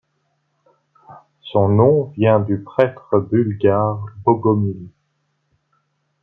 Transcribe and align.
Son 1.41 1.67
nom 1.69 2.05
vient 2.17 2.39
du 2.39 2.61
prêtre 2.63 3.19
bulgare 3.19 4.03
Bogomil. 4.25 4.89